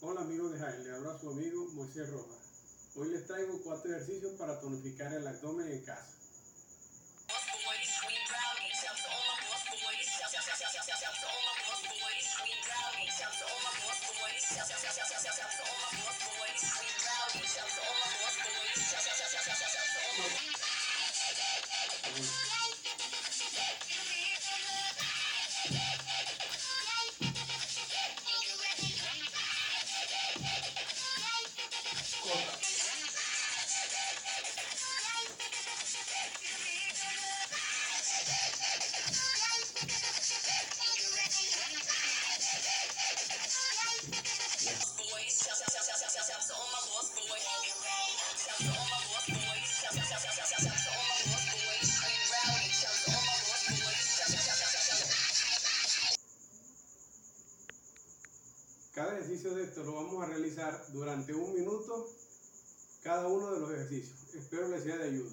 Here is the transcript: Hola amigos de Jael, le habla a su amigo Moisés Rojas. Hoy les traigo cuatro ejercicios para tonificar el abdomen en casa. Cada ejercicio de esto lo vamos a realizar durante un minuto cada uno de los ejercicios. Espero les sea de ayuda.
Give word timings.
Hola 0.00 0.20
amigos 0.20 0.52
de 0.52 0.60
Jael, 0.60 0.84
le 0.84 0.94
habla 0.94 1.12
a 1.12 1.18
su 1.18 1.28
amigo 1.28 1.66
Moisés 1.72 2.08
Rojas. 2.08 2.38
Hoy 2.94 3.08
les 3.08 3.26
traigo 3.26 3.60
cuatro 3.64 3.90
ejercicios 3.90 4.32
para 4.38 4.60
tonificar 4.60 5.12
el 5.12 5.26
abdomen 5.26 5.72
en 5.72 5.84
casa. 5.84 6.18
Cada 58.98 59.16
ejercicio 59.16 59.54
de 59.54 59.62
esto 59.62 59.84
lo 59.84 59.92
vamos 59.92 60.20
a 60.20 60.26
realizar 60.26 60.86
durante 60.92 61.32
un 61.32 61.54
minuto 61.54 62.08
cada 63.00 63.28
uno 63.28 63.52
de 63.52 63.60
los 63.60 63.70
ejercicios. 63.70 64.34
Espero 64.34 64.66
les 64.66 64.82
sea 64.82 64.96
de 64.96 65.04
ayuda. 65.04 65.30